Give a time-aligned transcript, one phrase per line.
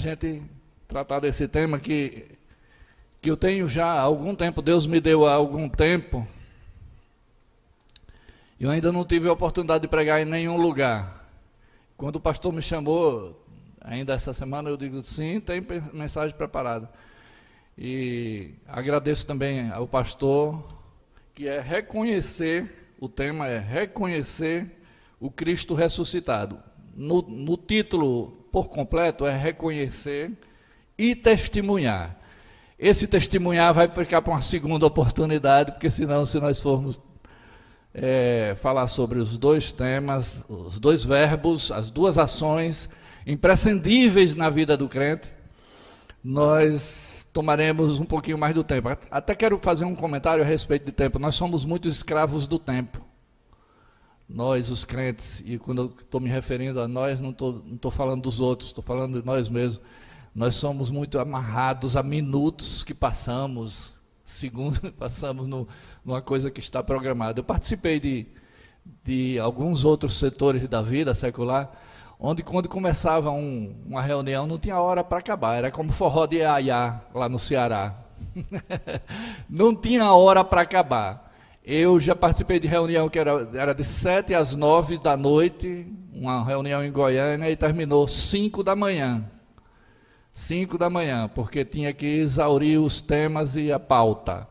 [0.00, 0.42] gente
[0.88, 2.26] tratar desse tema que,
[3.20, 6.26] que eu tenho já há algum tempo, Deus me deu há algum tempo.
[8.58, 11.28] Eu ainda não tive a oportunidade de pregar em nenhum lugar.
[11.96, 13.40] Quando o pastor me chamou,
[13.80, 16.90] ainda essa semana, eu digo sim, tem mensagem preparada.
[17.78, 20.62] E agradeço também ao pastor,
[21.34, 24.78] que é reconhecer, o tema é reconhecer
[25.20, 26.58] o Cristo ressuscitado.
[26.94, 30.32] No, no título por completo é reconhecer
[30.96, 32.16] e testemunhar.
[32.78, 37.00] Esse testemunhar vai ficar para uma segunda oportunidade, porque senão, se nós formos
[37.92, 42.88] é, falar sobre os dois temas, os dois verbos, as duas ações
[43.26, 45.28] imprescindíveis na vida do crente,
[46.22, 48.88] nós tomaremos um pouquinho mais do tempo.
[49.10, 51.18] Até quero fazer um comentário a respeito de tempo.
[51.18, 53.09] Nós somos muito escravos do tempo.
[54.32, 58.22] Nós, os crentes, e quando eu estou me referindo a nós, não estou não falando
[58.22, 59.80] dos outros, estou falando de nós mesmos.
[60.32, 63.92] Nós somos muito amarrados a minutos que passamos,
[64.24, 65.66] segundos que passamos no,
[66.04, 67.40] numa coisa que está programada.
[67.40, 68.26] Eu participei de,
[69.02, 71.72] de alguns outros setores da vida secular,
[72.16, 76.40] onde quando começava um, uma reunião não tinha hora para acabar, era como forró de
[76.40, 77.96] aiá lá no Ceará.
[79.50, 81.29] não tinha hora para acabar.
[81.62, 86.42] Eu já participei de reunião que era, era de 7 às 9 da noite, uma
[86.42, 89.30] reunião em Goiânia, e terminou 5 da manhã.
[90.32, 94.48] 5 da manhã, porque tinha que exaurir os temas e a pauta.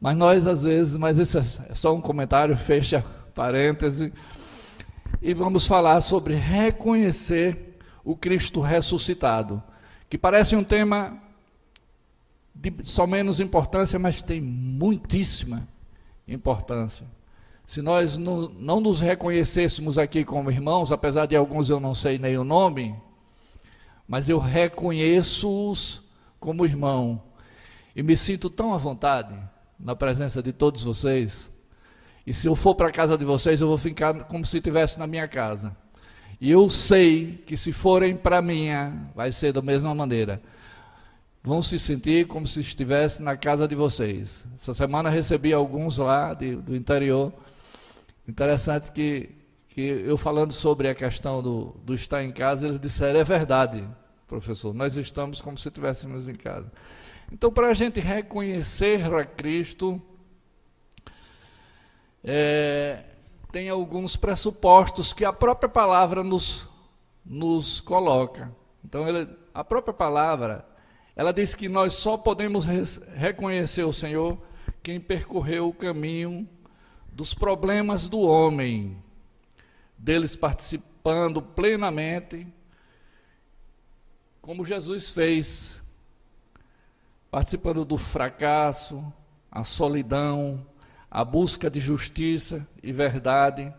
[0.00, 4.12] Mas nós, às vezes, mas isso é só um comentário, fecha parêntese.
[5.20, 9.62] E vamos falar sobre reconhecer o Cristo ressuscitado,
[10.10, 11.16] que parece um tema
[12.52, 15.81] de só menos importância, mas tem muitíssima importância.
[17.66, 22.18] Se nós não, não nos reconhecêssemos aqui como irmãos, apesar de alguns eu não sei
[22.18, 22.94] nem o nome,
[24.06, 26.02] mas eu reconheço-os
[26.38, 27.22] como irmão
[27.94, 29.36] e me sinto tão à vontade
[29.78, 31.50] na presença de todos vocês.
[32.26, 34.98] E se eu for para a casa de vocês, eu vou ficar como se estivesse
[34.98, 35.76] na minha casa.
[36.40, 40.42] E eu sei que se forem para minha, vai ser da mesma maneira
[41.42, 44.44] vão se sentir como se estivesse na casa de vocês.
[44.54, 47.32] Essa semana recebi alguns lá de, do interior.
[48.28, 49.30] Interessante que,
[49.68, 53.84] que eu falando sobre a questão do, do estar em casa, eles disseram, é verdade,
[54.28, 56.70] professor, nós estamos como se estivéssemos em casa.
[57.32, 60.00] Então, para a gente reconhecer a Cristo,
[62.22, 63.02] é,
[63.50, 66.68] tem alguns pressupostos que a própria palavra nos,
[67.24, 68.52] nos coloca.
[68.84, 70.71] Então, ele, a própria palavra
[71.14, 72.66] ela diz que nós só podemos
[73.14, 74.38] reconhecer o Senhor
[74.82, 76.48] quem percorreu o caminho
[77.12, 78.96] dos problemas do homem,
[79.98, 82.46] deles participando plenamente,
[84.40, 85.80] como Jesus fez,
[87.30, 89.04] participando do fracasso,
[89.50, 90.66] a solidão,
[91.10, 93.72] a busca de justiça e verdade,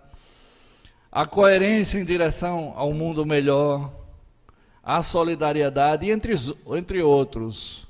[1.11, 4.02] a coerência em direção ao mundo melhor
[4.83, 6.33] a solidariedade, entre,
[6.75, 7.88] entre outros.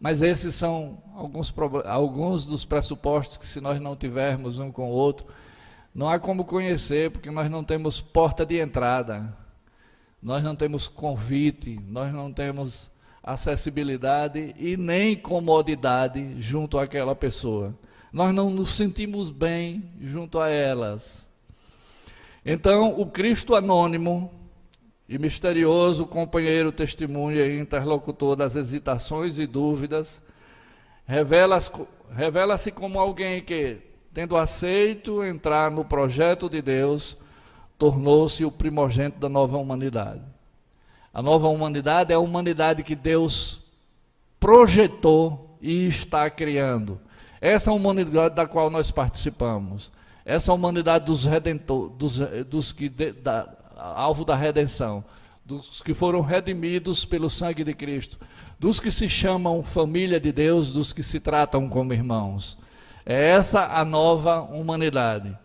[0.00, 1.54] Mas esses são alguns,
[1.84, 5.26] alguns dos pressupostos que, se nós não tivermos um com o outro,
[5.94, 9.34] não há como conhecer, porque nós não temos porta de entrada,
[10.20, 12.90] nós não temos convite, nós não temos
[13.22, 17.74] acessibilidade e nem comodidade junto àquela pessoa.
[18.12, 21.26] Nós não nos sentimos bem junto a elas.
[22.44, 24.30] Então, o Cristo anônimo
[25.08, 30.22] e misterioso companheiro, testemunha e interlocutor das hesitações e dúvidas,
[31.06, 31.70] revela-se
[32.14, 33.78] revela como alguém que,
[34.12, 37.16] tendo aceito entrar no projeto de Deus,
[37.78, 40.22] tornou-se o primogênito da nova humanidade.
[41.12, 43.60] A nova humanidade é a humanidade que Deus
[44.40, 47.00] projetou e está criando.
[47.40, 49.92] Essa é humanidade da qual nós participamos.
[50.24, 55.04] Essa é humanidade dos redentores, dos, dos que de, da, alvo da redenção,
[55.44, 58.18] dos que foram redimidos pelo sangue de Cristo,
[58.58, 62.58] dos que se chamam família de Deus, dos que se tratam como irmãos.
[63.04, 65.36] É essa a nova humanidade.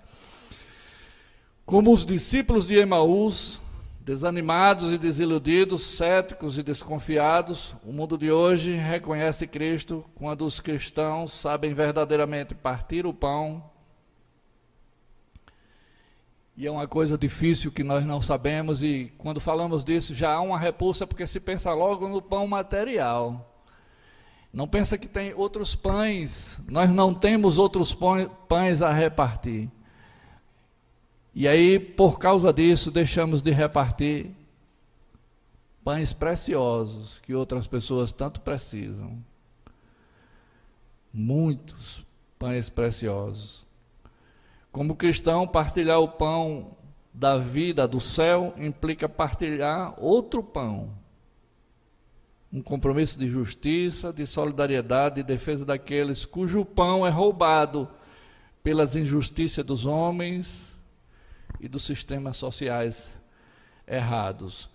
[1.66, 3.62] Como os discípulos de Emaús,
[4.00, 11.32] desanimados e desiludidos, céticos e desconfiados, o mundo de hoje reconhece Cristo quando os cristãos
[11.32, 13.71] sabem verdadeiramente partir o pão
[16.62, 20.42] e é uma coisa difícil que nós não sabemos, e quando falamos disso já há
[20.42, 23.52] uma repulsa, porque se pensa logo no pão material.
[24.54, 27.98] Não pensa que tem outros pães, nós não temos outros
[28.48, 29.72] pães a repartir.
[31.34, 34.30] E aí, por causa disso, deixamos de repartir
[35.84, 39.18] pães preciosos que outras pessoas tanto precisam.
[41.12, 42.06] Muitos
[42.38, 43.66] pães preciosos.
[44.72, 46.78] Como cristão, partilhar o pão
[47.14, 50.94] da vida do céu implica partilhar outro pão.
[52.52, 57.88] Um compromisso de justiça, de solidariedade de defesa daqueles cujo pão é roubado
[58.64, 60.72] pelas injustiças dos homens
[61.60, 63.20] e dos sistemas sociais
[63.88, 64.70] errados.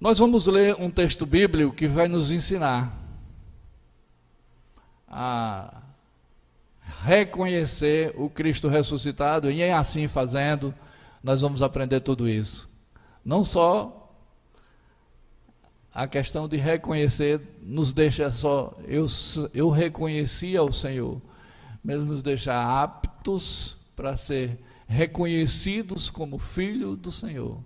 [0.00, 2.92] Nós vamos ler um texto bíblico que vai nos ensinar
[5.06, 5.81] a
[7.02, 10.72] reconhecer o Cristo ressuscitado, e em assim fazendo,
[11.22, 12.68] nós vamos aprender tudo isso.
[13.24, 13.98] Não só
[15.92, 19.06] a questão de reconhecer nos deixa só, eu,
[19.52, 21.20] eu reconheci ao Senhor,
[21.82, 27.58] mas nos deixa aptos para ser reconhecidos como filho do Senhor.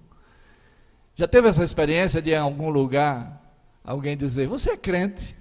[1.15, 3.43] Já teve essa experiência de em algum lugar
[3.85, 5.37] alguém dizer: Você é crente?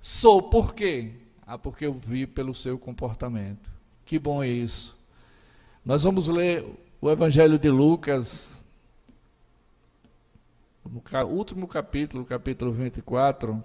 [0.00, 1.21] Sou, por quê?
[1.46, 3.70] Ah, porque eu vi pelo seu comportamento.
[4.04, 4.96] Que bom é isso.
[5.84, 6.64] Nós vamos ler
[7.00, 8.64] o Evangelho de Lucas,
[10.84, 13.62] no último capítulo, capítulo 24.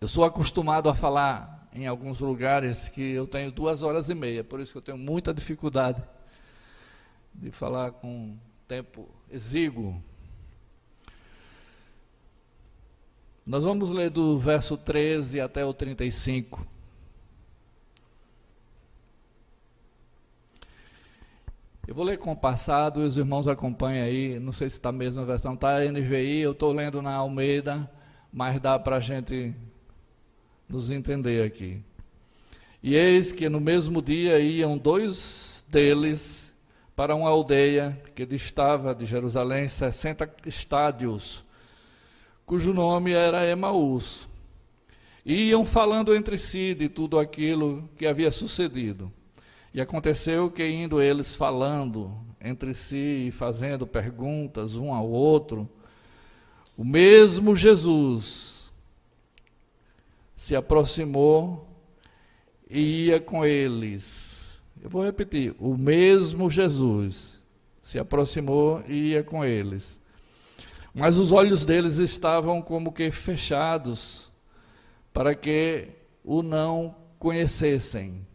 [0.00, 4.42] Eu sou acostumado a falar em alguns lugares que eu tenho duas horas e meia,
[4.42, 6.02] por isso que eu tenho muita dificuldade
[7.34, 10.02] de falar com tempo exíguo.
[13.48, 16.66] Nós vamos ler do verso 13 até o 35.
[21.86, 24.92] Eu vou ler com o passado, os irmãos acompanham aí, não sei se está a
[24.92, 27.90] versão, está NVI, eu estou lendo na Almeida,
[28.30, 29.54] mas dá para a gente
[30.68, 31.82] nos entender aqui.
[32.82, 36.54] E eis que no mesmo dia iam dois deles
[36.94, 41.47] para uma aldeia que distava de Jerusalém 60 estádios,
[42.48, 44.28] cujo nome era Emaús.
[45.24, 49.12] E iam falando entre si de tudo aquilo que havia sucedido.
[49.72, 55.68] E aconteceu que, indo eles falando entre si e fazendo perguntas um ao outro,
[56.76, 58.72] o mesmo Jesus
[60.34, 61.68] se aproximou
[62.68, 64.28] e ia com eles
[64.82, 67.40] eu vou repetir: o mesmo Jesus
[67.82, 69.97] se aproximou e ia com eles.
[70.94, 74.30] Mas os olhos deles estavam como que fechados,
[75.12, 75.88] para que
[76.24, 78.26] o não conhecessem.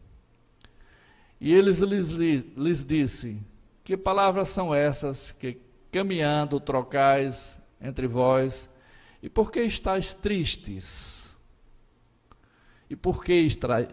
[1.40, 3.42] E eles lhes, lhes disse:
[3.84, 5.60] Que palavras são essas que
[5.92, 8.70] caminhando trocais entre vós?
[9.22, 11.38] E por que estáis tristes?
[12.90, 13.34] E por que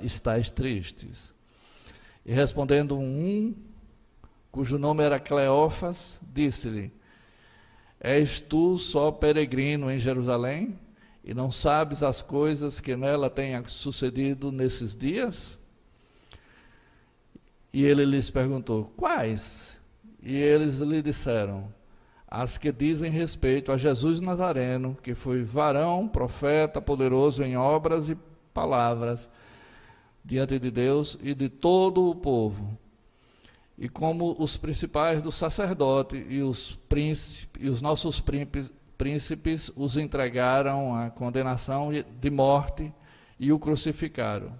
[0.03, 1.35] estáis tristes?
[2.25, 3.55] E respondendo um,
[4.51, 6.93] cujo nome era Cleófas, disse-lhe:
[8.01, 10.79] És tu só peregrino em Jerusalém
[11.23, 15.59] e não sabes as coisas que nela têm sucedido nesses dias?
[17.73, 19.79] E ele lhes perguntou: Quais?
[20.23, 21.73] E eles lhe disseram:
[22.27, 28.17] As que dizem respeito a Jesus Nazareno, que foi varão, profeta, poderoso em obras e
[28.55, 29.31] palavras
[30.25, 32.79] diante de Deus e de todo o povo.
[33.81, 39.97] E como os principais do sacerdote e os príncipes, e os nossos príncipes, príncipes os
[39.97, 42.93] entregaram à condenação de morte
[43.39, 44.53] e o crucificaram.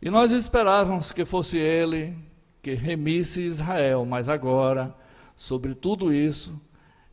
[0.00, 2.16] E nós esperávamos que fosse ele
[2.62, 4.94] que remisse Israel, mas agora,
[5.34, 6.54] sobre tudo isso,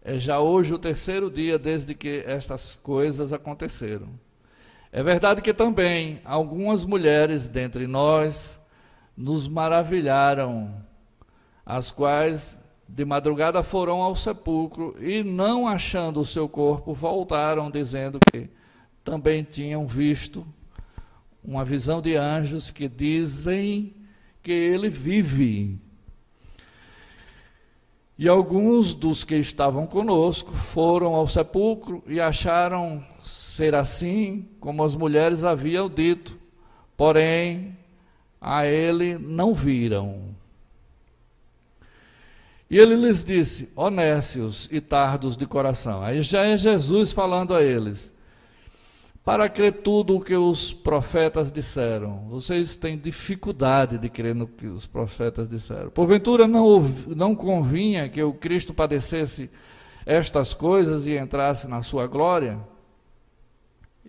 [0.03, 4.07] é já hoje o terceiro dia desde que estas coisas aconteceram.
[4.91, 8.59] É verdade que também algumas mulheres dentre nós
[9.17, 10.71] nos maravilharam,
[11.65, 18.19] as quais de madrugada foram ao sepulcro e, não achando o seu corpo, voltaram dizendo
[18.31, 18.47] que
[19.03, 20.45] também tinham visto
[21.43, 23.93] uma visão de anjos que dizem
[24.43, 25.79] que ele vive.
[28.17, 34.95] E alguns dos que estavam conosco foram ao sepulcro e acharam ser assim como as
[34.95, 36.37] mulheres haviam dito,
[36.95, 37.77] porém
[38.39, 40.35] a ele não viram.
[42.69, 46.03] E ele lhes disse: honestos e tardos de coração.
[46.03, 48.13] Aí já é Jesus falando a eles:
[49.23, 52.27] para crer tudo o que os profetas disseram.
[52.29, 55.89] Vocês têm dificuldade de crer no que os profetas disseram.
[55.89, 56.79] Porventura não,
[57.15, 59.49] não convinha que o Cristo padecesse
[60.05, 62.59] estas coisas e entrasse na sua glória?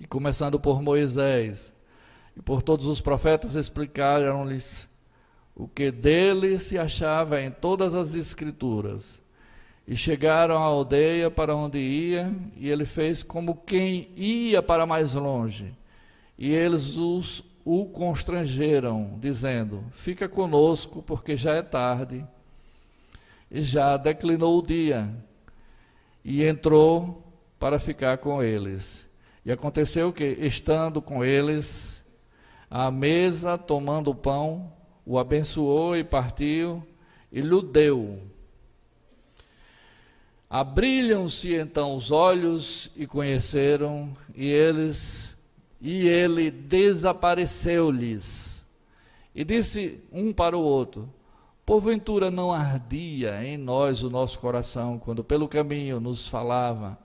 [0.01, 1.75] e começando por Moisés
[2.39, 4.89] e por todos os profetas, explicaram-lhes
[5.57, 9.21] o que dele se achava em todas as Escrituras.
[9.87, 15.15] E chegaram à aldeia para onde ia, e ele fez como quem ia para mais
[15.15, 15.75] longe.
[16.39, 22.25] E eles os, o constrangeram, dizendo: Fica conosco, porque já é tarde.
[23.51, 25.11] E já declinou o dia.
[26.23, 27.25] E entrou
[27.59, 29.09] para ficar com eles.
[29.45, 31.98] E aconteceu que, estando com eles,
[32.71, 34.71] à mesa, tomando o pão,
[35.05, 36.83] o abençoou e partiu,
[37.33, 38.21] e lhe deu.
[40.51, 45.37] Abriram-se então os olhos e conheceram, e eles
[45.81, 48.61] e ele desapareceu-lhes.
[49.35, 51.09] E disse um para o outro:
[51.65, 56.99] Porventura não ardia em nós o nosso coração quando pelo caminho nos falava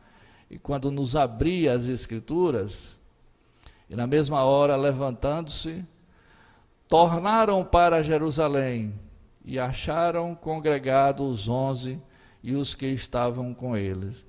[0.50, 2.98] e quando nos abria as escrituras?
[3.94, 5.86] E na mesma hora, levantando-se,
[6.90, 9.00] tornaram para Jerusalém
[9.46, 12.02] e acharam congregados os onze
[12.42, 14.26] e os que estavam com eles.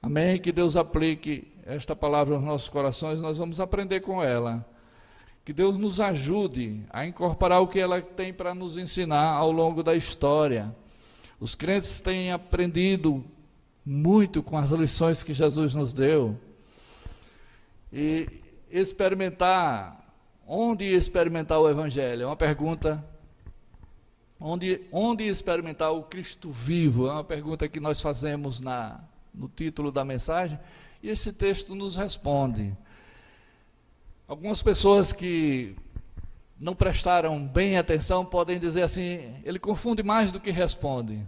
[0.00, 0.40] Amém?
[0.40, 4.64] Que Deus aplique esta palavra aos nossos corações, nós vamos aprender com ela.
[5.44, 9.82] Que Deus nos ajude a incorporar o que ela tem para nos ensinar ao longo
[9.82, 10.72] da história.
[11.40, 13.24] Os crentes têm aprendido
[13.84, 16.38] muito com as lições que Jesus nos deu.
[17.92, 18.28] E
[18.70, 19.98] experimentar
[20.50, 22.22] Onde experimentar o Evangelho?
[22.22, 23.04] É uma pergunta.
[24.40, 27.06] Onde, onde experimentar o Cristo vivo?
[27.06, 28.98] É uma pergunta que nós fazemos na,
[29.34, 30.58] no título da mensagem.
[31.02, 32.74] E esse texto nos responde.
[34.26, 35.76] Algumas pessoas que
[36.58, 41.20] não prestaram bem atenção podem dizer assim: ele confunde mais do que responde.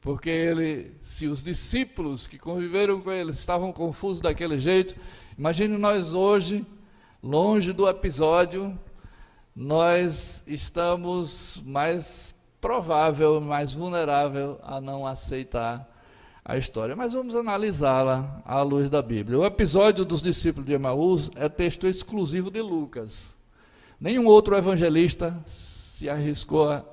[0.00, 4.94] Porque ele, se os discípulos que conviveram com ele estavam confusos daquele jeito,
[5.38, 6.66] imagine nós hoje
[7.22, 8.78] longe do episódio,
[9.54, 15.88] nós estamos mais provável, mais vulnerável a não aceitar
[16.44, 16.96] a história.
[16.96, 19.38] Mas vamos analisá-la à luz da Bíblia.
[19.38, 23.36] O episódio dos discípulos de Emaús é texto exclusivo de Lucas.
[24.00, 26.84] Nenhum outro evangelista se arriscou a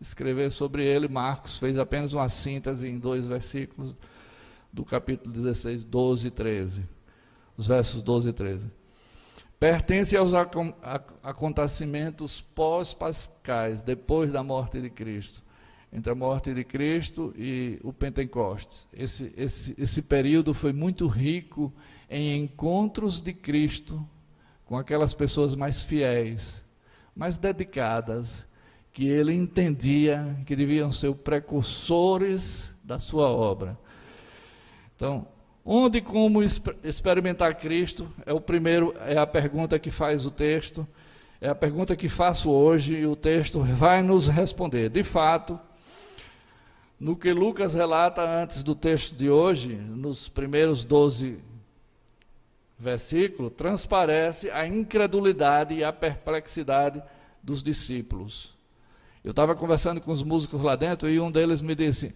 [0.00, 1.08] escrever sobre ele.
[1.08, 3.96] Marcos fez apenas uma síntese em dois versículos
[4.72, 6.99] do capítulo 16, 12 e 13.
[7.60, 8.70] Os versos 12 e 13
[9.58, 10.30] pertence aos
[11.22, 15.42] acontecimentos pós-pascais, depois da morte de Cristo.
[15.92, 18.88] Entre a morte de Cristo e o Pentecostes.
[18.94, 21.70] Esse, esse, esse período foi muito rico
[22.08, 24.02] em encontros de Cristo
[24.64, 26.64] com aquelas pessoas mais fiéis,
[27.14, 28.46] mais dedicadas,
[28.90, 33.78] que ele entendia que deviam ser precursores da sua obra.
[34.96, 35.28] Então,
[35.72, 40.84] Onde como experimentar Cristo é o primeiro, é a pergunta que faz o texto,
[41.40, 44.88] é a pergunta que faço hoje e o texto vai nos responder.
[44.88, 45.56] De fato,
[46.98, 51.38] no que Lucas relata antes do texto de hoje, nos primeiros 12
[52.76, 57.00] versículos, transparece a incredulidade e a perplexidade
[57.40, 58.58] dos discípulos.
[59.22, 62.12] Eu estava conversando com os músicos lá dentro e um deles me disse: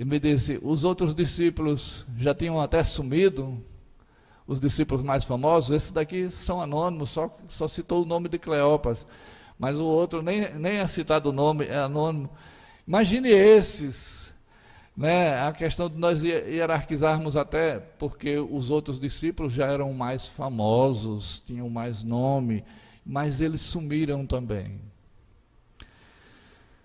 [0.00, 3.62] e me disse: os outros discípulos já tinham até sumido,
[4.46, 9.06] os discípulos mais famosos, esses daqui são anônimos, só, só citou o nome de Cleopas,
[9.58, 12.30] mas o outro nem, nem é citado o nome, é anônimo.
[12.88, 14.32] Imagine esses,
[14.96, 21.40] né, a questão de nós hierarquizarmos até, porque os outros discípulos já eram mais famosos,
[21.40, 22.64] tinham mais nome,
[23.04, 24.80] mas eles sumiram também.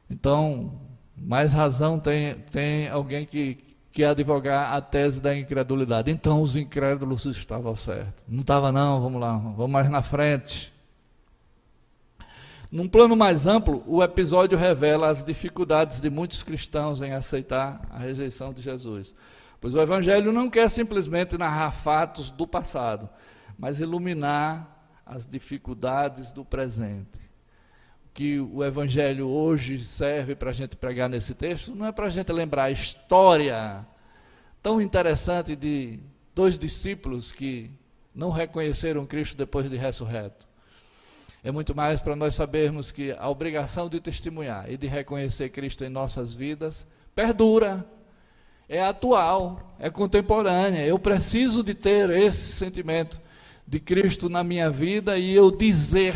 [0.09, 0.73] Então,
[1.17, 3.57] mais razão tem, tem alguém que
[3.91, 6.11] quer advogar a tese da incredulidade.
[6.11, 8.23] Então os incrédulos estavam certos.
[8.27, 10.73] Não estava não, vamos lá, vamos mais na frente.
[12.69, 17.99] Num plano mais amplo, o episódio revela as dificuldades de muitos cristãos em aceitar a
[17.99, 19.15] rejeição de Jesus.
[19.61, 23.09] Pois o Evangelho não quer simplesmente narrar fatos do passado,
[23.57, 27.24] mas iluminar as dificuldades do presente
[28.15, 32.09] que o Evangelho hoje serve para a gente pregar nesse texto não é para a
[32.09, 33.85] gente lembrar a história
[34.63, 35.99] tão interessante de
[36.33, 37.69] dois discípulos que
[38.15, 40.47] não reconheceram Cristo depois de ressurreto.
[41.43, 45.83] É muito mais para nós sabermos que a obrigação de testemunhar e de reconhecer Cristo
[45.83, 47.85] em nossas vidas perdura,
[48.69, 50.87] é atual, é contemporânea.
[50.87, 53.19] Eu preciso de ter esse sentimento
[53.67, 56.15] de Cristo na minha vida e eu dizer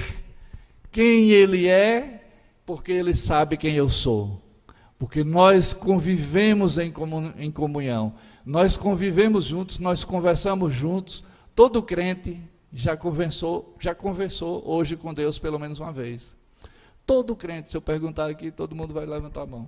[0.91, 2.23] quem Ele é,
[2.65, 4.41] porque Ele sabe quem eu sou.
[4.97, 8.13] Porque nós convivemos em comunhão,
[8.45, 11.23] nós convivemos juntos, nós conversamos juntos.
[11.55, 12.39] Todo crente
[12.73, 16.35] já conversou, já conversou hoje com Deus pelo menos uma vez.
[17.05, 19.67] Todo crente, se eu perguntar aqui, todo mundo vai levantar a mão.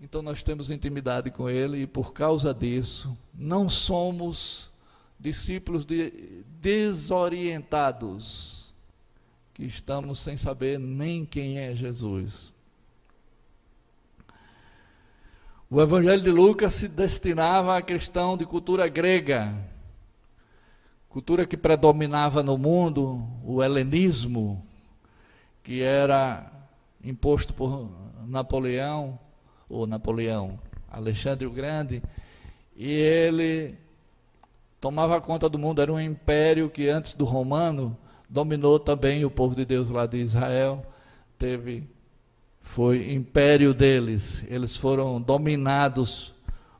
[0.00, 4.70] Então nós temos intimidade com Ele e por causa disso, não somos
[5.18, 8.59] discípulos de, desorientados,
[9.60, 12.50] que estamos sem saber nem quem é Jesus.
[15.68, 19.54] O Evangelho de Lucas se destinava à questão de cultura grega,
[21.10, 24.64] cultura que predominava no mundo, o helenismo,
[25.62, 26.50] que era
[27.04, 27.86] imposto por
[28.26, 29.18] Napoleão,
[29.68, 30.58] ou Napoleão,
[30.90, 32.02] Alexandre o Grande,
[32.74, 33.76] e ele
[34.80, 37.94] tomava conta do mundo, era um império que antes do romano
[38.30, 40.86] dominou também o povo de Deus lá de Israel,
[41.36, 41.82] teve
[42.60, 46.32] foi império deles, eles foram dominados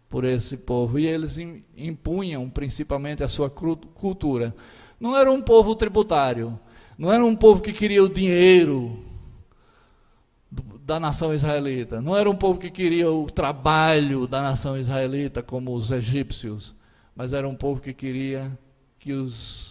[0.08, 1.36] por esse povo e eles
[1.76, 4.54] impunham principalmente a sua cultura.
[5.00, 6.58] Não era um povo tributário,
[6.96, 9.04] não era um povo que queria o dinheiro
[10.84, 15.74] da nação israelita, não era um povo que queria o trabalho da nação israelita como
[15.74, 16.74] os egípcios,
[17.14, 18.56] mas era um povo que queria
[18.98, 19.69] que os,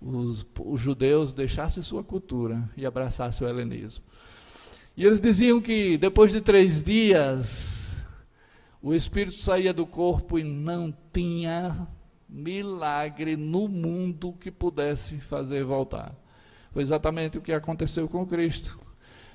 [0.00, 4.04] os, os judeus deixassem sua cultura e abraçassem o helenismo.
[4.96, 7.96] E eles diziam que depois de três dias,
[8.80, 11.88] o espírito saía do corpo e não tinha
[12.28, 16.14] milagre no mundo que pudesse fazer voltar.
[16.72, 18.78] Foi exatamente o que aconteceu com Cristo.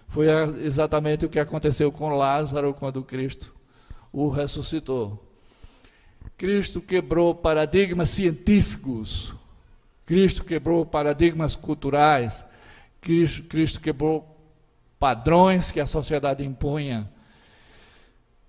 [0.08, 0.28] Foi
[0.64, 3.54] exatamente o que aconteceu com Lázaro quando Cristo
[4.12, 5.24] o ressuscitou.
[6.38, 9.34] Cristo quebrou paradigmas científicos,
[10.10, 12.44] Cristo quebrou paradigmas culturais,
[13.00, 14.36] Cristo, Cristo quebrou
[14.98, 17.08] padrões que a sociedade impunha,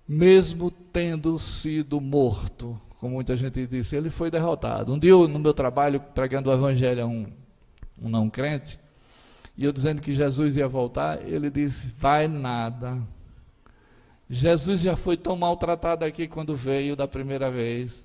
[0.07, 4.91] mesmo tendo sido morto, como muita gente disse, ele foi derrotado.
[4.91, 7.27] Um dia, eu, no meu trabalho, pregando o evangelho a um,
[8.01, 8.79] um não crente,
[9.55, 12.99] e eu dizendo que Jesus ia voltar, ele disse: Vai nada.
[14.27, 18.03] Jesus já foi tão maltratado aqui quando veio da primeira vez.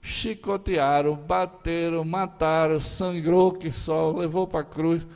[0.00, 5.06] Chicotearam, bateram, mataram, sangrou que só, levou para a cruz.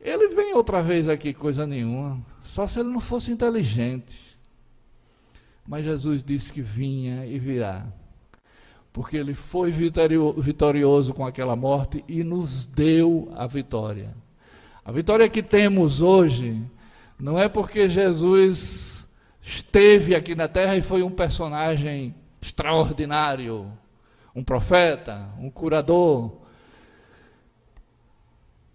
[0.00, 2.20] Ele vem outra vez aqui, coisa nenhuma.
[2.42, 4.36] Só se ele não fosse inteligente.
[5.66, 7.86] Mas Jesus disse que vinha e virá.
[8.92, 14.14] Porque ele foi vitorioso com aquela morte e nos deu a vitória.
[14.84, 16.60] A vitória que temos hoje
[17.18, 19.06] não é porque Jesus
[19.40, 23.70] esteve aqui na terra e foi um personagem extraordinário,
[24.34, 26.40] um profeta, um curador,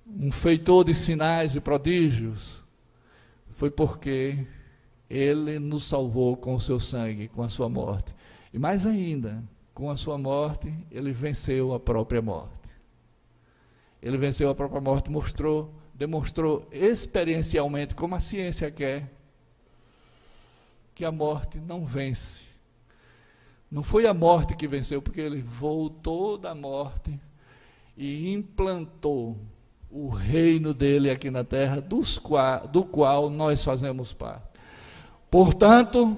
[0.08, 2.64] um feitor de sinais e prodígios,
[3.50, 4.46] foi porque
[5.10, 8.14] ele nos salvou com o seu sangue, com a sua morte.
[8.54, 9.44] E mais ainda,
[9.74, 12.52] com a sua morte, ele venceu a própria morte.
[14.02, 19.12] Ele venceu a própria morte, mostrou, demonstrou experiencialmente, como a ciência quer,
[20.94, 22.47] que a morte não vence.
[23.70, 27.20] Não foi a morte que venceu, porque ele voltou da morte
[27.98, 29.38] e implantou
[29.90, 34.46] o reino dele aqui na terra, do qual nós fazemos parte.
[35.30, 36.18] Portanto,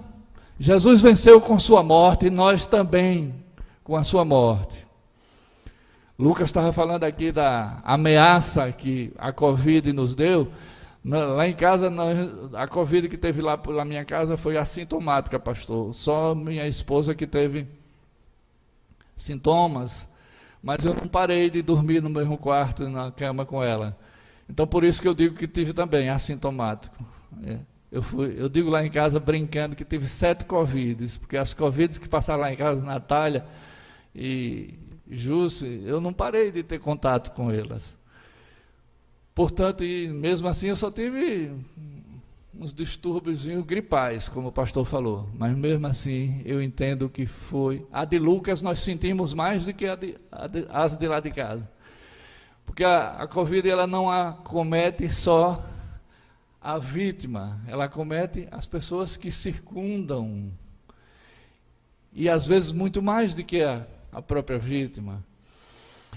[0.60, 3.34] Jesus venceu com sua morte e nós também
[3.84, 4.86] com a sua morte.
[6.18, 10.50] Lucas estava falando aqui da ameaça que a Covid nos deu.
[11.04, 11.92] Lá em casa,
[12.54, 15.94] a Covid que teve lá na minha casa foi assintomática, pastor.
[15.94, 17.68] Só minha esposa que teve
[19.16, 20.10] sintomas
[20.62, 23.98] mas eu não parei de dormir no mesmo quarto, na cama com ela.
[24.50, 26.96] Então, por isso que eu digo que tive também assintomático.
[27.44, 27.60] É.
[27.92, 31.98] Eu, fui, eu digo lá em casa, brincando, que tive sete Covids, porque as Covids
[31.98, 33.46] que passaram lá em casa, Natália
[34.14, 34.78] e
[35.10, 37.98] Jússi, eu não parei de ter contato com elas.
[39.40, 41.50] Portanto, e mesmo assim eu só tive
[42.54, 47.88] uns distúrbios gripais, como o pastor falou, mas mesmo assim eu entendo que foi.
[47.90, 51.22] A de Lucas nós sentimos mais do que a de, a de, as de lá
[51.22, 51.72] de casa.
[52.66, 55.64] Porque a, a Covid ela não acomete só
[56.60, 60.52] a vítima, ela acomete as pessoas que circundam.
[62.12, 65.24] E às vezes muito mais do que a, a própria vítima.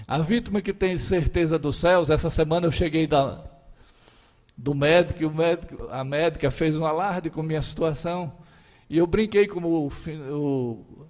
[0.07, 3.43] A vítima que tem certeza dos céus, essa semana eu cheguei da,
[4.57, 8.31] do médico, o médico, a médica fez um alarde com minha situação,
[8.89, 11.07] e eu brinquei como o, o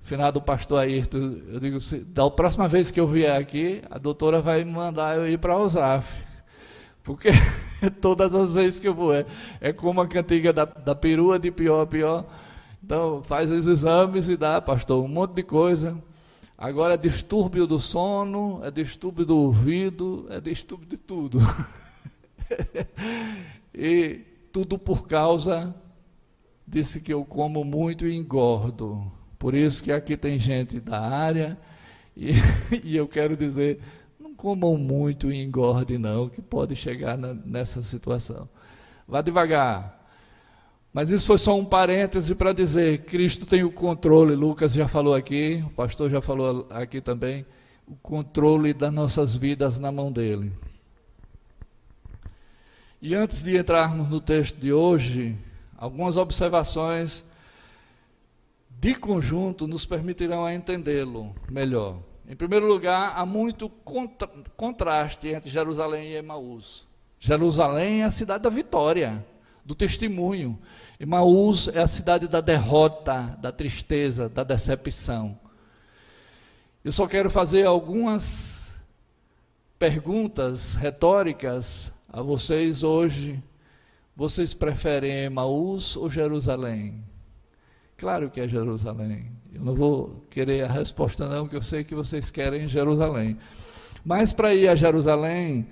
[0.00, 4.64] finado pastor Ayrton, eu digo, da próxima vez que eu vier aqui, a doutora vai
[4.64, 6.22] me mandar eu ir para Osaf,
[7.02, 7.30] porque
[8.00, 9.26] todas as vezes que eu vou, é,
[9.60, 12.24] é como a cantiga da, da perua de pior a pior,
[12.82, 15.98] então faz os exames e dá, pastor, um monte de coisa,
[16.58, 21.38] agora é distúrbio do sono, é distúrbio do ouvido, é distúrbio de tudo.
[23.72, 24.20] e
[24.52, 25.74] tudo por causa
[26.66, 29.10] disse que eu como muito e engordo.
[29.38, 31.56] Por isso que aqui tem gente da área
[32.16, 32.32] e,
[32.82, 33.80] e eu quero dizer,
[34.18, 38.48] não comam muito e engorde não, que pode chegar na, nessa situação.
[39.06, 39.97] Vá devagar.
[40.98, 45.14] Mas isso foi só um parêntese para dizer, Cristo tem o controle, Lucas já falou
[45.14, 47.46] aqui, o pastor já falou aqui também,
[47.86, 50.50] o controle das nossas vidas na mão dele.
[53.00, 55.36] E antes de entrarmos no texto de hoje,
[55.76, 57.24] algumas observações
[58.68, 62.00] de conjunto nos permitirão entendê-lo melhor.
[62.28, 66.88] Em primeiro lugar, há muito contra contraste entre Jerusalém e Emaús.
[67.20, 69.24] Jerusalém é a cidade da vitória,
[69.64, 70.58] do testemunho.
[71.00, 75.38] Emaús é a cidade da derrota, da tristeza, da decepção.
[76.84, 78.74] Eu só quero fazer algumas
[79.78, 83.40] perguntas retóricas a vocês hoje.
[84.16, 87.04] Vocês preferem Emaús ou Jerusalém?
[87.96, 89.30] Claro que é Jerusalém.
[89.52, 93.38] Eu não vou querer a resposta, não, que eu sei que vocês querem Jerusalém.
[94.04, 95.68] Mas para ir a Jerusalém,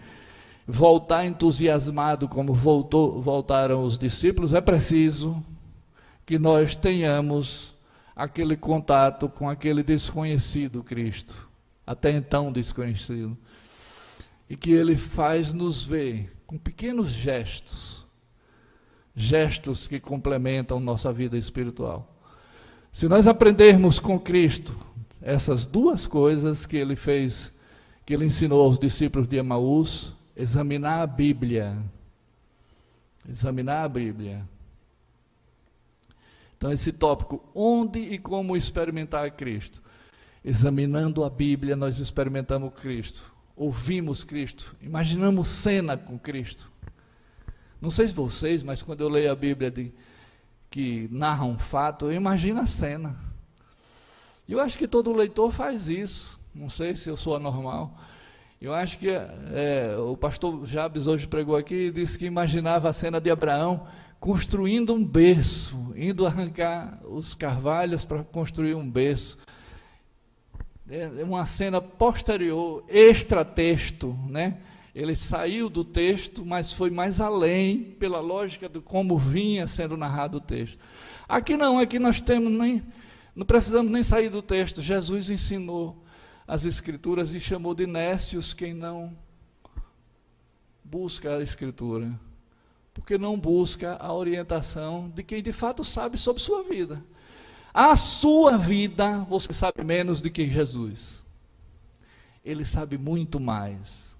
[0.66, 5.42] voltar entusiasmado como voltou, voltaram os discípulos, é preciso
[6.24, 7.76] que nós tenhamos
[8.14, 11.48] aquele contato com aquele desconhecido Cristo,
[11.86, 13.36] até então desconhecido,
[14.50, 18.04] e que ele faz nos ver com pequenos gestos,
[19.14, 22.12] gestos que complementam nossa vida espiritual.
[22.92, 24.74] Se nós aprendermos com Cristo
[25.20, 27.52] essas duas coisas que ele fez,
[28.04, 31.78] que ele ensinou aos discípulos de Emaús, examinar a Bíblia.
[33.28, 34.46] Examinar a Bíblia.
[36.56, 39.82] Então, esse tópico, onde e como experimentar Cristo?
[40.44, 43.22] Examinando a Bíblia, nós experimentamos Cristo,
[43.56, 46.70] ouvimos Cristo, imaginamos cena com Cristo.
[47.80, 49.92] Não sei se vocês, mas quando eu leio a Bíblia de,
[50.70, 53.16] que narra um fato, eu imagino a cena.
[54.48, 56.38] E eu acho que todo leitor faz isso.
[56.54, 57.98] Não sei se eu sou anormal.
[58.60, 62.92] Eu acho que é, o pastor Jabes hoje pregou aqui e disse que imaginava a
[62.92, 63.86] cena de Abraão
[64.18, 69.36] construindo um berço, indo arrancar os carvalhos para construir um berço.
[70.88, 74.56] É uma cena posterior, extratexto, né?
[74.94, 80.38] Ele saiu do texto, mas foi mais além, pela lógica de como vinha sendo narrado
[80.38, 80.78] o texto.
[81.28, 82.82] Aqui não, aqui nós temos nem,
[83.34, 84.80] não precisamos nem sair do texto.
[84.80, 86.05] Jesus ensinou
[86.46, 89.16] as Escrituras e chamou de nécios quem não
[90.84, 92.12] busca a Escritura,
[92.94, 97.02] porque não busca a orientação de quem de fato sabe sobre sua vida.
[97.74, 101.24] A sua vida você sabe menos do que Jesus.
[102.44, 104.16] Ele sabe muito mais.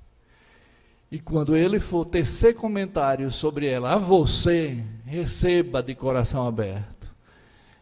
[1.10, 6.95] E quando ele for tecer comentários sobre ela a você, receba de coração aberto.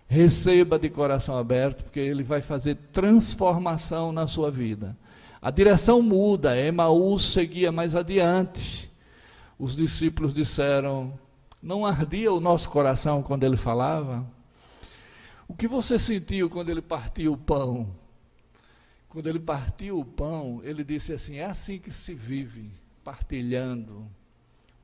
[0.06, 4.96] Receba de coração aberto, porque ele vai fazer transformação na sua vida.
[5.40, 8.90] A direção muda, Emaús seguia mais adiante.
[9.58, 11.18] Os discípulos disseram:
[11.62, 14.26] Não ardia o nosso coração quando ele falava?
[15.48, 17.88] O que você sentiu quando ele partiu o pão?
[19.08, 22.70] Quando ele partiu o pão, ele disse assim: É assim que se vive,
[23.02, 24.06] partilhando,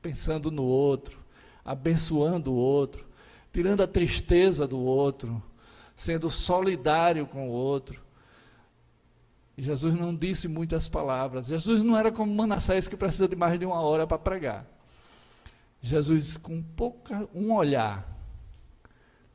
[0.01, 1.19] pensando no outro,
[1.65, 3.10] abençoando o outro
[3.51, 5.41] tirando a tristeza do outro,
[5.95, 8.01] sendo solidário com o outro.
[9.57, 11.47] E Jesus não disse muitas palavras.
[11.47, 14.65] Jesus não era como Manassés que precisa de mais de uma hora para pregar.
[15.81, 18.07] Jesus com pouca um olhar.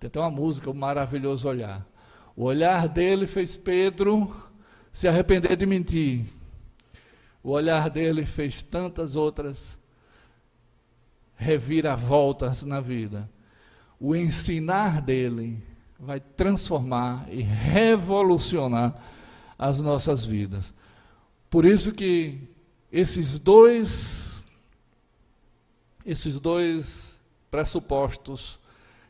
[0.00, 1.86] Tem até uma música, o um maravilhoso olhar.
[2.34, 4.34] O olhar dele fez Pedro
[4.92, 6.26] se arrepender de mentir.
[7.42, 9.78] O olhar dele fez tantas outras
[11.36, 13.28] reviravoltas na vida
[14.00, 15.62] o ensinar dele
[15.98, 18.94] vai transformar e revolucionar
[19.58, 20.74] as nossas vidas.
[21.48, 22.40] Por isso que
[22.92, 24.26] esses dois
[26.04, 27.18] esses dois
[27.50, 28.60] pressupostos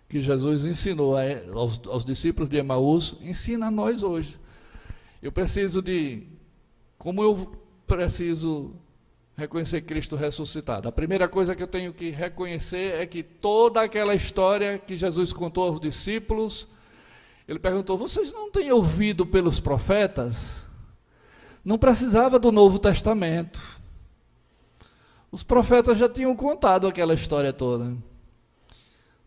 [0.09, 1.15] que Jesus ensinou
[1.53, 4.39] aos, aos discípulos de Emaús, ensina a nós hoje.
[5.21, 6.23] Eu preciso de
[6.97, 7.53] como eu
[7.87, 8.75] preciso
[9.37, 10.89] reconhecer Cristo ressuscitado.
[10.89, 15.33] A primeira coisa que eu tenho que reconhecer é que toda aquela história que Jesus
[15.33, 16.67] contou aos discípulos,
[17.47, 20.65] ele perguntou: Vocês não têm ouvido pelos profetas?
[21.65, 23.61] Não precisava do Novo Testamento.
[25.31, 27.95] Os profetas já tinham contado aquela história toda.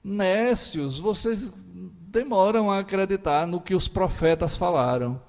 [0.03, 5.21] Nécios, vocês demoram a acreditar no que os profetas falaram.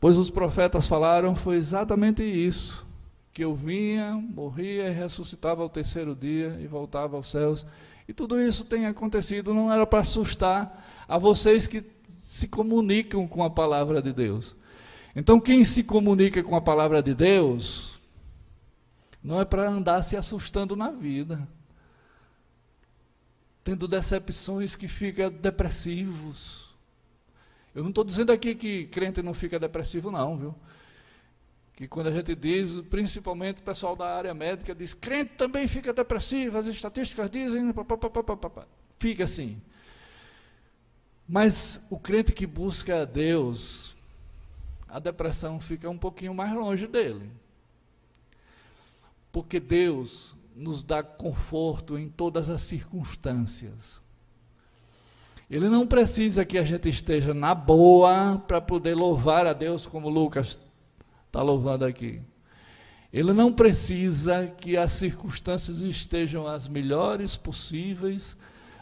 [0.00, 2.83] Pois os profetas falaram foi exatamente isso
[3.34, 7.66] que eu vinha, morria e ressuscitava ao terceiro dia e voltava aos céus.
[8.06, 11.84] E tudo isso tem acontecido, não era para assustar a vocês que
[12.28, 14.54] se comunicam com a palavra de Deus.
[15.16, 18.00] Então, quem se comunica com a palavra de Deus,
[19.22, 21.48] não é para andar se assustando na vida,
[23.64, 26.72] tendo decepções que fica depressivos.
[27.74, 30.54] Eu não estou dizendo aqui que crente não fica depressivo, não, viu?
[31.76, 35.92] Que quando a gente diz, principalmente o pessoal da área médica diz, crente também fica
[35.92, 37.74] depressivo, as estatísticas dizem,
[38.98, 39.60] fica assim.
[41.28, 43.96] Mas o crente que busca a Deus,
[44.88, 47.28] a depressão fica um pouquinho mais longe dele.
[49.32, 54.00] Porque Deus nos dá conforto em todas as circunstâncias.
[55.50, 60.08] Ele não precisa que a gente esteja na boa para poder louvar a Deus, como
[60.08, 60.58] Lucas
[61.34, 62.22] está louvando aqui.
[63.12, 68.36] Ele não precisa que as circunstâncias estejam as melhores possíveis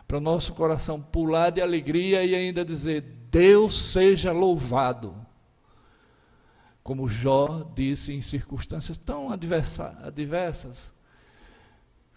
[0.06, 5.14] para o nosso coração pular de alegria e ainda dizer: Deus seja louvado.
[6.82, 10.92] Como Jó disse em circunstâncias tão adversas.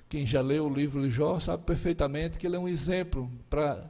[0.10, 3.90] Quem já leu o livro de Jó sabe perfeitamente que ele é um exemplo para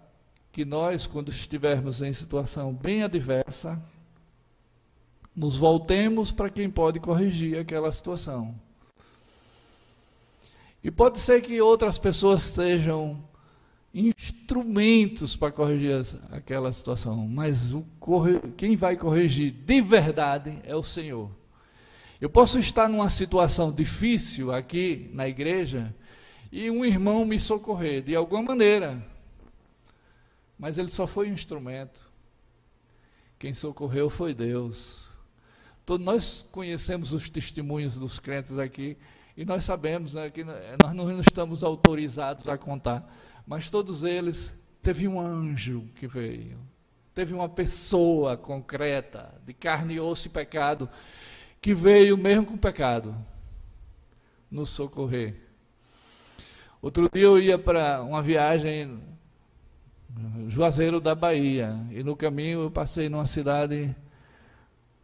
[0.51, 3.81] que nós, quando estivermos em situação bem adversa,
[5.36, 8.56] nos voltemos para quem pode corrigir aquela situação.
[10.84, 13.21] E pode ser que outras pessoas sejam
[13.93, 17.86] instrumentos para corrigir aquela situação, mas o,
[18.56, 21.32] quem vai corrigir de verdade é o Senhor.
[22.19, 25.93] Eu posso estar numa situação difícil aqui na igreja
[26.52, 29.04] e um irmão me socorrer de alguma maneira,
[30.58, 32.00] mas ele só foi um instrumento.
[33.39, 35.06] Quem socorreu foi Deus.
[35.86, 38.98] Todos nós conhecemos os testemunhos dos crentes aqui
[39.38, 43.08] e nós sabemos né, que nós não estamos autorizados a contar
[43.45, 46.58] mas todos eles teve um anjo que veio,
[47.13, 50.89] teve uma pessoa concreta, de carne osso e pecado,
[51.62, 53.15] que veio mesmo com pecado,
[54.50, 55.36] nos socorrer.
[56.82, 59.00] Outro dia eu ia para uma viagem
[60.48, 63.95] Juazeiro da Bahia, e no caminho eu passei numa cidade,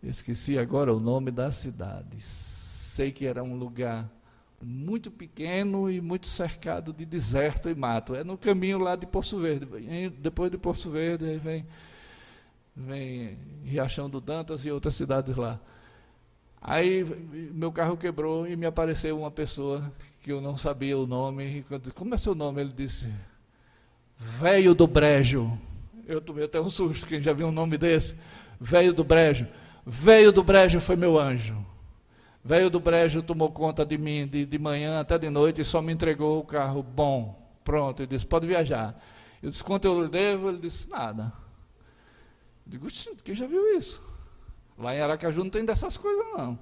[0.04, 4.10] esqueci agora o nome da cidade, sei que era um lugar
[4.64, 8.16] muito pequeno e muito cercado de deserto e mato.
[8.16, 9.66] É no caminho lá de Poço Verde.
[10.20, 11.66] Depois de Poço Verde vem,
[12.76, 15.60] vem Riachão do Dantas e outras cidades lá.
[16.62, 17.04] Aí
[17.54, 21.66] meu carro quebrou e me apareceu uma pessoa que eu não sabia o nome.
[21.96, 22.62] Como é seu nome?
[22.62, 23.12] Ele disse,
[24.16, 25.58] Velho do Brejo.
[26.06, 28.16] Eu tomei até um susto, quem já viu um nome desse?
[28.60, 29.48] Velho do Brejo.
[29.86, 31.66] Velho do Brejo foi meu anjo.
[32.44, 35.82] Velho do Brejo tomou conta de mim de, de manhã até de noite e só
[35.82, 37.40] me entregou o carro bom.
[37.64, 39.00] Pronto, ele disse, pode viajar.
[39.42, 40.50] Eu disse, quanto eu devo?
[40.50, 41.34] Ele disse, nada.
[42.66, 42.88] Eu digo,
[43.24, 44.02] quem já viu isso?
[44.78, 46.58] Lá em Aracaju não tem dessas coisas, não.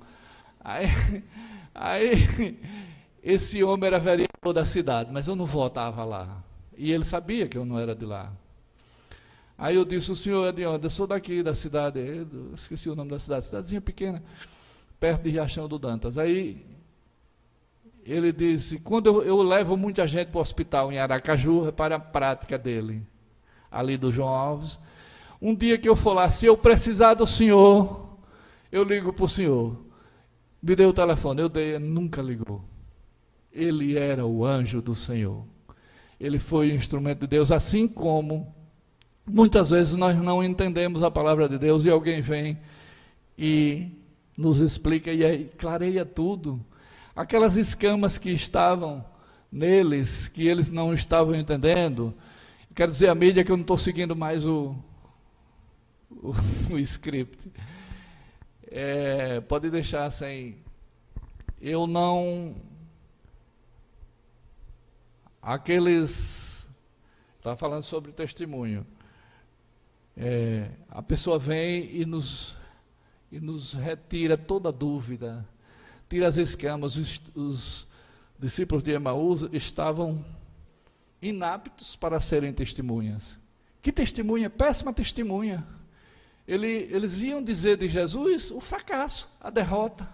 [0.60, 0.88] Aí,
[1.74, 2.60] aí
[3.24, 6.44] esse homem era vereador da cidade, mas eu não votava lá.
[6.78, 8.32] E ele sabia que eu não era de lá.
[9.60, 10.86] Aí eu disse, o senhor é de onde?
[10.86, 12.00] Eu sou daqui, da cidade.
[12.00, 14.24] Eu esqueci o nome da cidade, cidadezinha pequena
[15.00, 16.18] perto de Riachão do Dantas.
[16.18, 16.66] Aí
[18.04, 22.00] ele disse: quando eu, eu levo muita gente para o hospital em Aracaju, repare a
[22.00, 23.02] prática dele,
[23.72, 24.80] ali do João Alves.
[25.42, 28.18] Um dia que eu for lá, se eu precisar do senhor,
[28.72, 29.86] eu ligo para o senhor.
[30.62, 32.62] Me deu o telefone, eu dei, nunca ligou.
[33.52, 35.46] Ele era o anjo do Senhor.
[36.20, 38.54] Ele foi o instrumento de Deus, assim como
[39.30, 42.58] muitas vezes nós não entendemos a palavra de Deus e alguém vem
[43.38, 43.90] e
[44.38, 46.60] nos explica e aí clareia tudo.
[47.16, 49.04] Aquelas escamas que estavam
[49.52, 52.14] neles, que eles não estavam entendendo,
[52.76, 54.76] quero dizer a mídia que eu não estou seguindo mais o,
[56.10, 56.34] o,
[56.74, 57.52] o script.
[58.72, 60.58] É, pode deixar sem.
[61.62, 62.56] Eu não.
[65.42, 66.68] Aqueles.
[67.38, 68.86] Está falando sobre testemunho.
[70.22, 72.58] É, a pessoa vem e nos
[73.32, 75.48] e nos retira toda dúvida,
[76.10, 76.98] tira as escamas.
[76.98, 77.88] Os, os
[78.38, 80.26] discípulos de Emaús estavam
[81.22, 83.40] inaptos para serem testemunhas.
[83.82, 84.50] Que testemunha?
[84.50, 85.66] Péssima testemunha.
[86.46, 90.10] Ele, eles iam dizer de Jesus o fracasso, a derrota.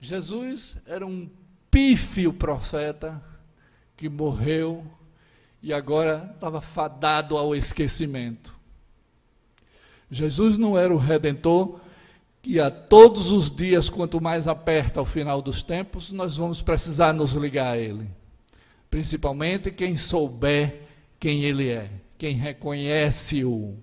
[0.00, 1.28] Jesus era um
[1.70, 3.22] pífio profeta
[3.96, 4.86] que morreu
[5.62, 8.54] e agora estava fadado ao esquecimento.
[10.10, 11.80] Jesus não era o redentor
[12.42, 17.12] que a todos os dias, quanto mais aperta o final dos tempos, nós vamos precisar
[17.14, 18.10] nos ligar a Ele.
[18.90, 20.88] Principalmente quem souber
[21.20, 23.76] quem Ele é, quem reconhece-o.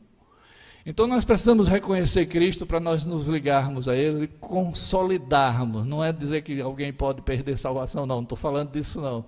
[0.86, 5.86] Então nós precisamos reconhecer Cristo para nós nos ligarmos a Ele e consolidarmos.
[5.86, 9.24] Não é dizer que alguém pode perder salvação, não, não estou falando disso não.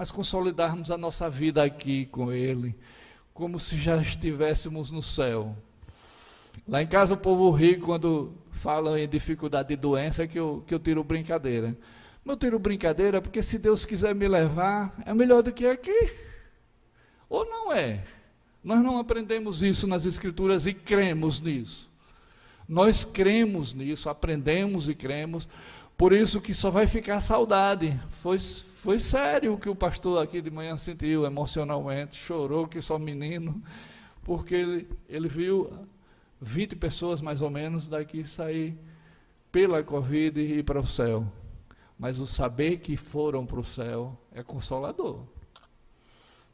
[0.00, 2.74] Mas consolidarmos a nossa vida aqui com Ele,
[3.34, 5.54] como se já estivéssemos no céu.
[6.66, 10.72] Lá em casa o povo ri quando falam em dificuldade de doença que eu, que
[10.72, 11.76] eu tiro brincadeira.
[12.24, 16.10] Mas eu tiro brincadeira porque se Deus quiser me levar, é melhor do que aqui.
[17.28, 18.02] Ou não é?
[18.64, 21.90] Nós não aprendemos isso nas Escrituras e cremos nisso.
[22.66, 25.46] Nós cremos nisso, aprendemos e cremos,
[25.94, 28.00] por isso que só vai ficar saudade.
[28.22, 28.38] Foi,
[28.80, 33.62] foi sério o que o pastor aqui de manhã sentiu emocionalmente, chorou que só menino,
[34.22, 35.70] porque ele, ele viu
[36.40, 38.74] 20 pessoas mais ou menos daqui sair
[39.52, 41.30] pela Covid e ir para o céu.
[41.98, 45.26] Mas o saber que foram para o céu é consolador.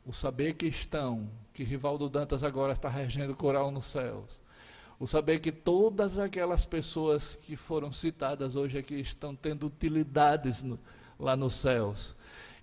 [0.04, 4.42] O saber que estão, que Rivaldo Dantas agora está regendo coral nos céus.
[4.98, 10.76] O saber que todas aquelas pessoas que foram citadas hoje aqui estão tendo utilidades no,
[11.20, 12.15] lá nos céus.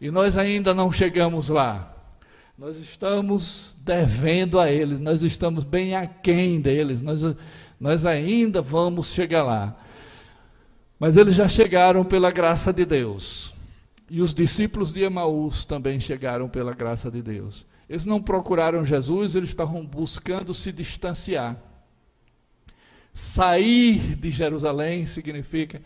[0.04, 1.96] E nós ainda não chegamos lá.
[2.58, 7.22] Nós estamos devendo a eles, nós estamos bem aquém deles, nós,
[7.80, 9.78] nós ainda vamos chegar lá.
[11.00, 13.54] Mas eles já chegaram pela graça de Deus.
[14.10, 17.66] E os discípulos de Emaús também chegaram pela graça de Deus.
[17.88, 21.56] Eles não procuraram Jesus, eles estavam buscando se distanciar.
[23.13, 25.82] Sair de Jerusalém significa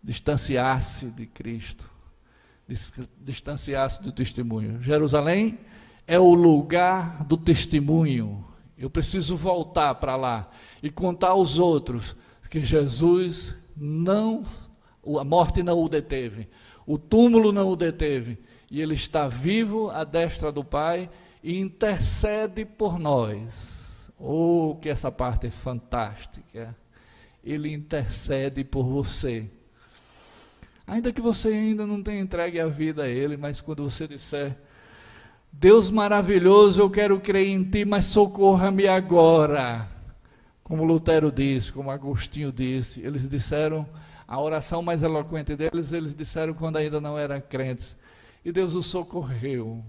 [0.00, 1.95] distanciar-se de Cristo
[3.20, 4.82] distanciar-se do testemunho.
[4.82, 5.58] Jerusalém
[6.06, 8.44] é o lugar do testemunho.
[8.76, 10.50] Eu preciso voltar para lá
[10.82, 12.16] e contar aos outros
[12.50, 14.44] que Jesus não,
[15.18, 16.48] a morte não o deteve,
[16.86, 18.38] o túmulo não o deteve,
[18.70, 21.10] e ele está vivo à destra do Pai
[21.42, 24.10] e intercede por nós.
[24.18, 26.76] Oh, que essa parte é fantástica!
[27.44, 29.48] Ele intercede por você.
[30.86, 34.56] Ainda que você ainda não tenha entregue a vida a Ele, mas quando você disser,
[35.52, 39.88] Deus maravilhoso, eu quero crer em Ti, mas socorra-me agora.
[40.62, 43.86] Como Lutero disse, como Agostinho disse, eles disseram,
[44.28, 47.96] a oração mais eloquente deles, eles disseram quando ainda não eram crentes.
[48.44, 49.84] E Deus os socorreu.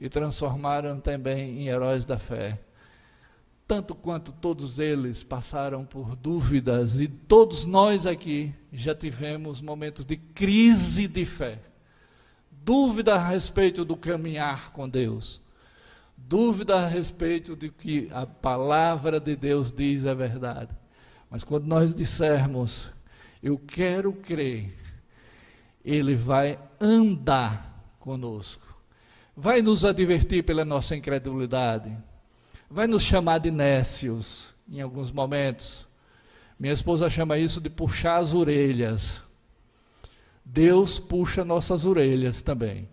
[0.00, 2.58] E transformaram também em heróis da fé
[3.66, 10.16] tanto quanto todos eles passaram por dúvidas e todos nós aqui já tivemos momentos de
[10.16, 11.60] crise de fé.
[12.50, 15.40] Dúvida a respeito do caminhar com Deus.
[16.16, 20.70] Dúvida a respeito de que a palavra de Deus diz é verdade.
[21.28, 22.88] Mas quando nós dissermos,
[23.42, 24.72] eu quero crer,
[25.84, 28.76] Ele vai andar conosco.
[29.36, 31.96] Vai nos advertir pela nossa incredulidade
[32.70, 35.86] vai nos chamar de nécios em alguns momentos.
[36.58, 39.22] Minha esposa chama isso de puxar as orelhas.
[40.44, 42.88] Deus puxa nossas orelhas também.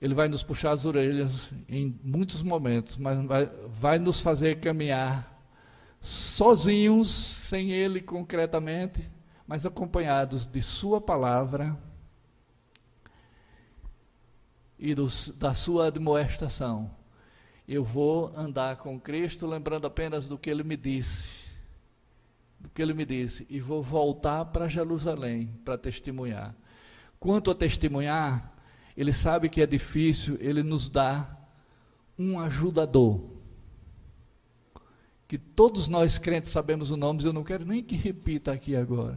[0.00, 5.38] Ele vai nos puxar as orelhas em muitos momentos, mas vai, vai nos fazer caminhar
[6.00, 9.10] sozinhos, sem Ele concretamente,
[9.46, 11.76] mas acompanhados de Sua palavra
[14.78, 16.98] e dos, da Sua admoestação
[17.72, 21.28] eu vou andar com Cristo lembrando apenas do que ele me disse.
[22.58, 23.46] Do que ele me disse.
[23.48, 26.52] E vou voltar para Jerusalém para testemunhar.
[27.20, 28.52] Quanto a testemunhar,
[28.96, 31.38] ele sabe que é difícil, ele nos dá
[32.18, 33.22] um ajudador.
[35.28, 39.16] Que todos nós crentes sabemos o nome, eu não quero nem que repita aqui agora.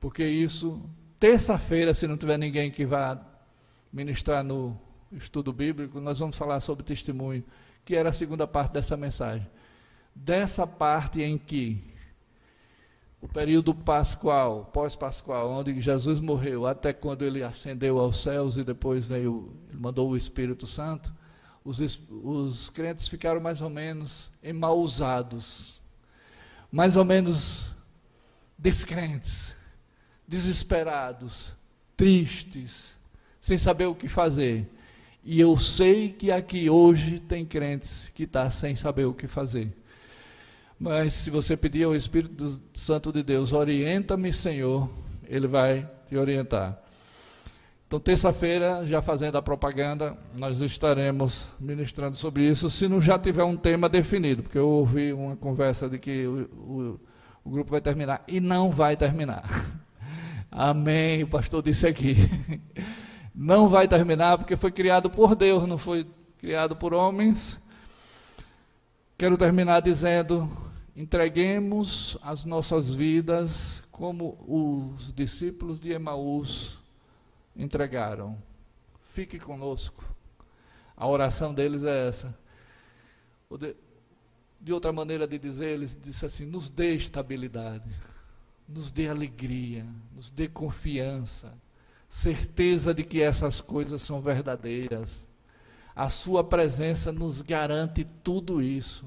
[0.00, 0.82] Porque isso,
[1.20, 3.24] terça-feira, se não tiver ninguém que vá
[3.92, 4.76] ministrar no
[5.16, 7.44] estudo bíblico, nós vamos falar sobre testemunho,
[7.84, 9.46] que era a segunda parte dessa mensagem.
[10.14, 11.82] Dessa parte em que
[13.24, 19.06] o período pascual, pós-pascual, onde Jesus morreu, até quando ele ascendeu aos céus e depois
[19.06, 21.10] veio, mandou o Espírito Santo,
[21.64, 25.80] os, os crentes ficaram mais ou menos emausados,
[26.70, 27.66] mais ou menos
[28.58, 29.54] descrentes,
[30.28, 31.52] desesperados,
[31.96, 32.92] tristes,
[33.40, 34.70] sem saber o que fazer.
[35.26, 39.26] E eu sei que aqui hoje tem crentes que estão tá sem saber o que
[39.26, 39.72] fazer.
[40.78, 44.90] Mas se você pedir ao Espírito Santo de Deus, orienta-me, Senhor,
[45.26, 46.78] ele vai te orientar.
[47.86, 53.44] Então, terça-feira, já fazendo a propaganda, nós estaremos ministrando sobre isso, se não já tiver
[53.44, 57.00] um tema definido, porque eu ouvi uma conversa de que o, o,
[57.44, 59.44] o grupo vai terminar, e não vai terminar.
[60.50, 62.16] Amém, o pastor disse aqui.
[63.34, 66.06] Não vai terminar porque foi criado por Deus, não foi
[66.38, 67.58] criado por homens.
[69.18, 70.48] Quero terminar dizendo:
[70.94, 76.78] entreguemos as nossas vidas como os discípulos de Emaús
[77.56, 78.38] entregaram.
[79.12, 80.04] Fique conosco.
[80.96, 82.36] A oração deles é essa.
[84.60, 87.90] De, outra maneira de dizer, eles disse assim: nos dê estabilidade,
[88.68, 91.52] nos dê alegria, nos dê confiança,
[92.14, 95.26] certeza de que essas coisas são verdadeiras.
[95.96, 99.06] A sua presença nos garante tudo isso.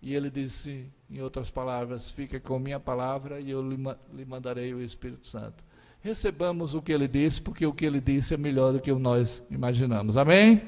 [0.00, 4.80] E ele disse, em outras palavras, fica com minha palavra e eu lhe, mandarei o
[4.80, 5.62] Espírito Santo
[6.02, 9.42] recebamos o que ele disse, porque o que ele disse é melhor do que nós
[9.50, 10.16] imaginamos.
[10.16, 10.62] Amém?